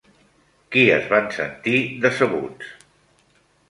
[0.75, 1.77] Qui es van sentir
[2.09, 2.77] decebuts?